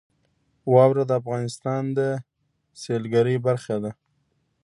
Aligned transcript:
واوره 0.73 1.03
د 1.07 1.11
افغانستان 1.21 1.83
د 1.97 1.99
سیلګرۍ 2.81 3.35
برخه 3.47 3.75
ده. 3.83 3.91